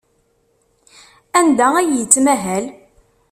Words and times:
Anda 1.39 1.67
ay 1.79 1.89
yettmahal? 1.97 2.65